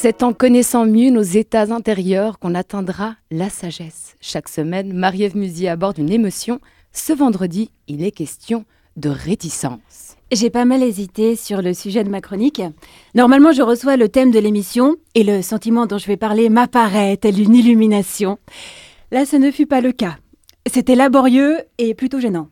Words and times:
C'est 0.00 0.22
en 0.22 0.32
connaissant 0.32 0.86
mieux 0.86 1.10
nos 1.10 1.22
états 1.22 1.74
intérieurs 1.74 2.38
qu'on 2.38 2.54
atteindra 2.54 3.16
la 3.32 3.50
sagesse. 3.50 4.14
Chaque 4.20 4.48
semaine, 4.48 4.92
Marie-Ève 4.92 5.36
Musier 5.36 5.68
aborde 5.68 5.98
une 5.98 6.12
émotion. 6.12 6.60
Ce 6.92 7.12
vendredi, 7.12 7.72
il 7.88 8.04
est 8.04 8.12
question 8.12 8.64
de 8.96 9.08
réticence. 9.08 10.16
J'ai 10.30 10.50
pas 10.50 10.64
mal 10.64 10.84
hésité 10.84 11.34
sur 11.34 11.62
le 11.62 11.74
sujet 11.74 12.04
de 12.04 12.10
ma 12.10 12.20
chronique. 12.20 12.62
Normalement, 13.16 13.50
je 13.50 13.62
reçois 13.62 13.96
le 13.96 14.08
thème 14.08 14.30
de 14.30 14.38
l'émission 14.38 14.94
et 15.16 15.24
le 15.24 15.42
sentiment 15.42 15.86
dont 15.86 15.98
je 15.98 16.06
vais 16.06 16.16
parler 16.16 16.48
m'apparaît 16.48 17.16
tel 17.16 17.40
une 17.40 17.56
illumination. 17.56 18.38
Là, 19.10 19.26
ce 19.26 19.34
ne 19.34 19.50
fut 19.50 19.66
pas 19.66 19.80
le 19.80 19.90
cas. 19.90 20.16
C'était 20.70 20.94
laborieux 20.94 21.58
et 21.78 21.94
plutôt 21.94 22.20
gênant. 22.20 22.48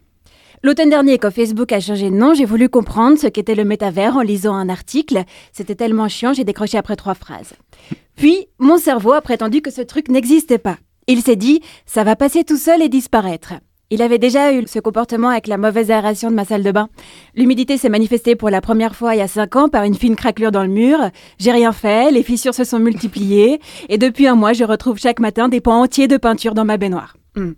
L'automne 0.62 0.90
dernier, 0.90 1.18
quand 1.18 1.30
Facebook 1.30 1.72
a 1.72 1.80
changé 1.80 2.10
de 2.10 2.16
nom, 2.16 2.34
j'ai 2.34 2.44
voulu 2.44 2.68
comprendre 2.68 3.18
ce 3.18 3.26
qu'était 3.26 3.54
le 3.54 3.64
métavers 3.64 4.16
en 4.16 4.22
lisant 4.22 4.54
un 4.54 4.68
article. 4.68 5.24
C'était 5.52 5.74
tellement 5.74 6.08
chiant, 6.08 6.32
j'ai 6.32 6.44
décroché 6.44 6.78
après 6.78 6.96
trois 6.96 7.14
phrases. 7.14 7.54
Puis, 8.16 8.46
mon 8.58 8.78
cerveau 8.78 9.12
a 9.12 9.20
prétendu 9.20 9.60
que 9.60 9.70
ce 9.70 9.82
truc 9.82 10.08
n'existait 10.08 10.58
pas. 10.58 10.78
Il 11.06 11.20
s'est 11.20 11.36
dit, 11.36 11.60
ça 11.84 12.02
va 12.02 12.16
passer 12.16 12.42
tout 12.42 12.56
seul 12.56 12.82
et 12.82 12.88
disparaître. 12.88 13.54
Il 13.90 14.02
avait 14.02 14.18
déjà 14.18 14.52
eu 14.52 14.66
ce 14.66 14.80
comportement 14.80 15.28
avec 15.28 15.46
la 15.46 15.58
mauvaise 15.58 15.92
aération 15.92 16.28
de 16.28 16.34
ma 16.34 16.44
salle 16.44 16.64
de 16.64 16.72
bain. 16.72 16.88
L'humidité 17.36 17.78
s'est 17.78 17.88
manifestée 17.88 18.34
pour 18.34 18.50
la 18.50 18.60
première 18.60 18.96
fois 18.96 19.14
il 19.14 19.18
y 19.18 19.22
a 19.22 19.28
cinq 19.28 19.54
ans 19.54 19.68
par 19.68 19.84
une 19.84 19.94
fine 19.94 20.16
craquelure 20.16 20.50
dans 20.50 20.64
le 20.64 20.68
mur. 20.68 20.98
J'ai 21.38 21.52
rien 21.52 21.70
fait, 21.70 22.10
les 22.10 22.24
fissures 22.24 22.54
se 22.54 22.64
sont 22.64 22.80
multipliées, 22.80 23.60
et 23.88 23.98
depuis 23.98 24.26
un 24.26 24.34
mois, 24.34 24.54
je 24.54 24.64
retrouve 24.64 24.98
chaque 24.98 25.20
matin 25.20 25.48
des 25.48 25.60
pans 25.60 25.82
entiers 25.82 26.08
de 26.08 26.16
peinture 26.16 26.54
dans 26.54 26.64
ma 26.64 26.78
baignoire. 26.78 27.16
Hmm. 27.36 27.52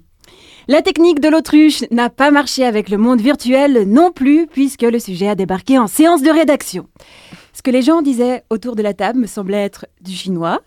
La 0.70 0.82
technique 0.82 1.20
de 1.20 1.30
l'autruche 1.30 1.82
n'a 1.90 2.10
pas 2.10 2.30
marché 2.30 2.62
avec 2.62 2.90
le 2.90 2.98
monde 2.98 3.22
virtuel 3.22 3.84
non 3.86 4.12
plus, 4.12 4.46
puisque 4.46 4.82
le 4.82 4.98
sujet 4.98 5.28
a 5.28 5.34
débarqué 5.34 5.78
en 5.78 5.86
séance 5.86 6.20
de 6.20 6.28
rédaction. 6.28 6.86
Ce 7.54 7.62
que 7.62 7.70
les 7.70 7.80
gens 7.80 8.02
disaient 8.02 8.42
autour 8.50 8.76
de 8.76 8.82
la 8.82 8.92
table 8.92 9.18
me 9.18 9.26
semblait 9.26 9.64
être 9.64 9.86
du 10.02 10.12
chinois. 10.12 10.60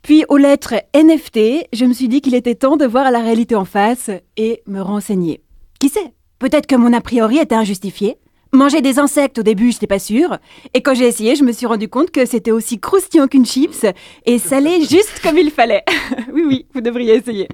Puis 0.00 0.24
aux 0.30 0.38
lettres 0.38 0.76
NFT, 0.94 1.68
je 1.70 1.84
me 1.84 1.92
suis 1.92 2.08
dit 2.08 2.22
qu'il 2.22 2.34
était 2.34 2.54
temps 2.54 2.78
de 2.78 2.86
voir 2.86 3.10
la 3.10 3.18
réalité 3.18 3.54
en 3.54 3.66
face 3.66 4.08
et 4.38 4.62
me 4.66 4.80
renseigner. 4.80 5.42
Qui 5.78 5.90
sait? 5.90 6.14
Peut-être 6.38 6.66
que 6.66 6.76
mon 6.76 6.94
a 6.94 7.02
priori 7.02 7.36
était 7.36 7.54
injustifié. 7.54 8.16
Manger 8.54 8.80
des 8.80 8.98
insectes 8.98 9.38
au 9.38 9.42
début, 9.42 9.70
je 9.70 9.76
n'étais 9.76 9.86
pas 9.86 9.98
sûre. 9.98 10.38
Et 10.72 10.80
quand 10.80 10.94
j'ai 10.94 11.06
essayé, 11.06 11.36
je 11.36 11.44
me 11.44 11.52
suis 11.52 11.66
rendu 11.66 11.88
compte 11.88 12.10
que 12.10 12.24
c'était 12.24 12.52
aussi 12.52 12.80
croustillant 12.80 13.28
qu'une 13.28 13.44
chips 13.44 13.84
et 14.24 14.38
salé 14.38 14.80
juste 14.80 15.20
comme 15.22 15.36
il 15.36 15.50
fallait. 15.50 15.84
oui, 16.32 16.42
oui, 16.46 16.66
vous 16.72 16.80
devriez 16.80 17.16
essayer. 17.16 17.48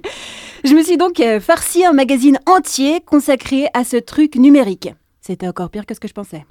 Je 0.65 0.73
me 0.73 0.83
suis 0.83 0.97
donc 0.97 1.21
euh, 1.21 1.39
farci 1.39 1.85
un 1.85 1.93
magazine 1.93 2.37
entier 2.45 2.99
consacré 2.99 3.67
à 3.73 3.85
ce 3.85 3.95
truc 3.95 4.35
numérique. 4.35 4.89
C'était 5.21 5.47
encore 5.47 5.69
pire 5.69 5.85
que 5.85 5.93
ce 5.93 6.01
que 6.01 6.07
je 6.07 6.13
pensais. 6.13 6.45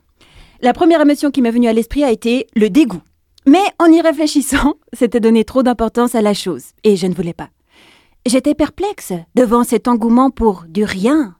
La 0.62 0.72
première 0.72 1.02
émotion 1.02 1.30
qui 1.30 1.42
m'est 1.42 1.50
venue 1.50 1.68
à 1.68 1.74
l'esprit 1.74 2.04
a 2.04 2.10
été 2.10 2.46
le 2.56 2.70
dégoût. 2.70 3.02
Mais 3.46 3.62
en 3.78 3.86
y 3.92 4.00
réfléchissant, 4.00 4.74
c'était 4.94 5.20
donner 5.20 5.44
trop 5.44 5.62
d'importance 5.62 6.14
à 6.14 6.22
la 6.22 6.32
chose, 6.32 6.72
et 6.84 6.96
je 6.96 7.06
ne 7.06 7.14
voulais 7.14 7.34
pas. 7.34 7.50
J'étais 8.26 8.54
perplexe 8.54 9.12
devant 9.34 9.62
cet 9.62 9.88
engouement 9.88 10.30
pour 10.30 10.64
du 10.68 10.84
rien. 10.84 11.36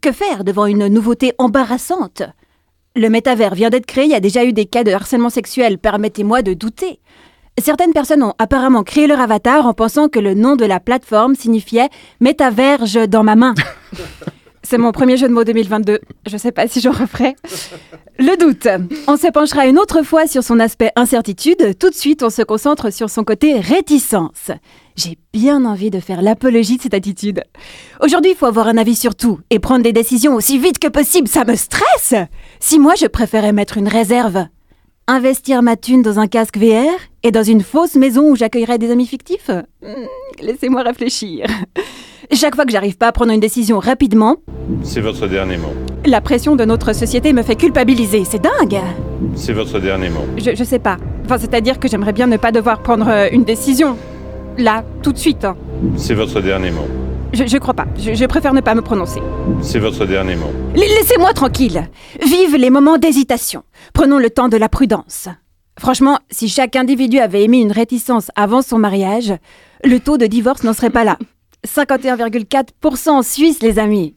Que 0.00 0.12
faire 0.12 0.44
devant 0.44 0.66
une 0.66 0.88
nouveauté 0.88 1.34
embarrassante? 1.36 2.22
Le 2.96 3.08
métavers 3.08 3.54
vient 3.54 3.70
d'être 3.70 3.86
créé, 3.86 4.04
il 4.04 4.10
y 4.10 4.14
a 4.14 4.20
déjà 4.20 4.44
eu 4.44 4.54
des 4.54 4.66
cas 4.66 4.84
de 4.84 4.92
harcèlement 4.92 5.30
sexuel, 5.30 5.78
permettez-moi 5.78 6.40
de 6.42 6.54
douter. 6.54 7.00
Certaines 7.60 7.92
personnes 7.92 8.22
ont 8.22 8.34
apparemment 8.38 8.82
créé 8.82 9.06
leur 9.06 9.20
avatar 9.20 9.66
en 9.66 9.74
pensant 9.74 10.08
que 10.08 10.18
le 10.18 10.34
nom 10.34 10.56
de 10.56 10.64
la 10.64 10.80
plateforme 10.80 11.34
signifiait 11.34 11.90
métaverge 12.20 13.08
dans 13.08 13.22
ma 13.22 13.36
main. 13.36 13.54
C'est 14.64 14.78
mon 14.78 14.92
premier 14.92 15.16
jeu 15.16 15.28
de 15.28 15.34
mots 15.34 15.44
2022. 15.44 15.98
Je 16.26 16.32
ne 16.32 16.38
sais 16.38 16.52
pas 16.52 16.68
si 16.68 16.80
j'en 16.80 16.92
referai. 16.92 17.34
Le 18.18 18.38
doute. 18.38 18.68
On 19.08 19.16
se 19.16 19.26
penchera 19.30 19.66
une 19.66 19.78
autre 19.78 20.02
fois 20.02 20.26
sur 20.26 20.42
son 20.44 20.60
aspect 20.60 20.92
incertitude. 20.96 21.76
Tout 21.78 21.90
de 21.90 21.94
suite, 21.94 22.22
on 22.22 22.30
se 22.30 22.42
concentre 22.42 22.90
sur 22.90 23.10
son 23.10 23.24
côté 23.24 23.58
réticence. 23.58 24.50
J'ai 24.96 25.18
bien 25.32 25.64
envie 25.64 25.90
de 25.90 26.00
faire 26.00 26.22
l'apologie 26.22 26.76
de 26.76 26.82
cette 26.82 26.94
attitude. 26.94 27.42
Aujourd'hui, 28.00 28.30
il 28.30 28.36
faut 28.36 28.46
avoir 28.46 28.68
un 28.68 28.78
avis 28.78 28.94
sur 28.94 29.14
tout 29.14 29.40
et 29.50 29.58
prendre 29.58 29.82
des 29.82 29.92
décisions 29.92 30.34
aussi 30.34 30.58
vite 30.58 30.78
que 30.78 30.88
possible. 30.88 31.28
Ça 31.28 31.44
me 31.44 31.56
stresse. 31.56 32.14
Si 32.60 32.78
moi, 32.78 32.94
je 32.94 33.06
préférais 33.06 33.52
mettre 33.52 33.78
une 33.78 33.88
réserve, 33.88 34.46
investir 35.08 35.62
ma 35.62 35.76
thune 35.76 36.02
dans 36.02 36.18
un 36.18 36.26
casque 36.26 36.56
VR 36.58 36.88
et 37.22 37.30
dans 37.30 37.42
une 37.42 37.62
fausse 37.62 37.94
maison 37.96 38.30
où 38.30 38.36
j'accueillerais 38.36 38.78
des 38.78 38.90
amis 38.90 39.06
fictifs? 39.06 39.50
Hmm, 39.82 40.06
Laissez-moi 40.40 40.82
réfléchir. 40.82 41.46
Chaque 42.32 42.54
fois 42.54 42.64
que 42.64 42.72
j'arrive 42.72 42.96
pas 42.96 43.08
à 43.08 43.12
prendre 43.12 43.32
une 43.32 43.40
décision 43.40 43.78
rapidement, 43.78 44.36
c'est 44.82 45.00
votre 45.00 45.26
dernier 45.26 45.58
mot. 45.58 45.72
La 46.06 46.20
pression 46.20 46.56
de 46.56 46.64
notre 46.64 46.94
société 46.94 47.32
me 47.32 47.42
fait 47.42 47.56
culpabiliser. 47.56 48.24
C'est 48.24 48.40
dingue. 48.42 48.80
C'est 49.34 49.52
votre 49.52 49.78
dernier 49.78 50.08
mot. 50.08 50.24
Je, 50.38 50.54
je 50.54 50.64
sais 50.64 50.78
pas. 50.78 50.96
Enfin, 51.24 51.38
c'est-à-dire 51.38 51.78
que 51.78 51.88
j'aimerais 51.88 52.12
bien 52.12 52.26
ne 52.26 52.36
pas 52.36 52.50
devoir 52.52 52.82
prendre 52.82 53.08
euh, 53.08 53.28
une 53.32 53.44
décision. 53.44 53.96
Là, 54.58 54.84
tout 55.02 55.12
de 55.12 55.18
suite. 55.18 55.44
Hein. 55.44 55.56
C'est 55.96 56.14
votre 56.14 56.40
dernier 56.40 56.70
mot. 56.70 56.86
Je, 57.32 57.46
je 57.46 57.56
crois 57.58 57.74
pas. 57.74 57.86
Je, 57.98 58.14
je 58.14 58.24
préfère 58.26 58.52
ne 58.52 58.60
pas 58.60 58.74
me 58.74 58.82
prononcer. 58.82 59.20
C'est 59.62 59.78
votre 59.78 60.04
dernier 60.04 60.36
mot. 60.36 60.50
Laissez-moi 60.74 61.32
tranquille. 61.32 61.88
Vive 62.22 62.56
les 62.56 62.70
moments 62.70 62.98
d'hésitation. 62.98 63.62
Prenons 63.94 64.18
le 64.18 64.30
temps 64.30 64.48
de 64.48 64.56
la 64.56 64.68
prudence. 64.68 65.28
Franchement, 65.78 66.18
si 66.30 66.48
chaque 66.48 66.76
individu 66.76 67.18
avait 67.18 67.44
émis 67.44 67.62
une 67.62 67.72
réticence 67.72 68.30
avant 68.36 68.60
son 68.60 68.78
mariage, 68.78 69.32
le 69.84 69.98
taux 69.98 70.18
de 70.18 70.26
divorce 70.26 70.62
n'en 70.62 70.74
serait 70.74 70.90
pas 70.90 71.04
là. 71.04 71.18
51,4% 71.66 73.10
en 73.10 73.22
Suisse, 73.22 73.62
les 73.62 73.78
amis. 73.78 74.14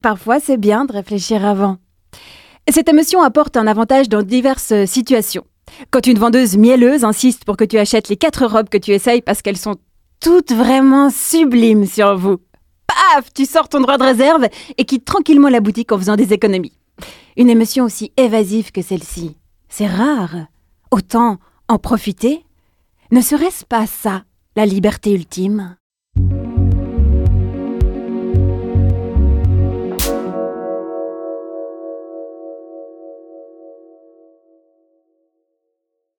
Parfois, 0.00 0.40
c'est 0.40 0.56
bien 0.56 0.84
de 0.84 0.92
réfléchir 0.92 1.46
avant. 1.46 1.76
Cette 2.68 2.88
émotion 2.88 3.22
apporte 3.22 3.56
un 3.56 3.66
avantage 3.66 4.08
dans 4.08 4.22
diverses 4.22 4.84
situations. 4.86 5.44
Quand 5.90 6.06
une 6.06 6.18
vendeuse 6.18 6.56
mielleuse 6.56 7.04
insiste 7.04 7.44
pour 7.44 7.56
que 7.56 7.64
tu 7.64 7.78
achètes 7.78 8.08
les 8.08 8.16
quatre 8.16 8.46
robes 8.46 8.68
que 8.68 8.78
tu 8.78 8.90
essayes 8.92 9.22
parce 9.22 9.42
qu'elles 9.42 9.56
sont 9.56 9.76
toutes 10.22 10.52
vraiment 10.52 11.10
sublimes 11.10 11.86
sur 11.86 12.16
vous. 12.16 12.38
Paf 12.86 13.32
Tu 13.34 13.44
sors 13.44 13.68
ton 13.68 13.80
droit 13.80 13.98
de 13.98 14.04
réserve 14.04 14.46
et 14.78 14.84
quittes 14.84 15.04
tranquillement 15.04 15.48
la 15.48 15.60
boutique 15.60 15.90
en 15.92 15.98
faisant 15.98 16.16
des 16.16 16.32
économies. 16.32 16.78
Une 17.36 17.50
émotion 17.50 17.84
aussi 17.84 18.12
évasive 18.16 18.70
que 18.70 18.82
celle-ci. 18.82 19.36
C'est 19.68 19.86
rare. 19.86 20.36
Autant 20.90 21.38
en 21.68 21.78
profiter. 21.78 22.44
Ne 23.10 23.20
serait-ce 23.20 23.64
pas 23.64 23.86
ça, 23.86 24.22
la 24.56 24.64
liberté 24.66 25.12
ultime? 25.12 25.76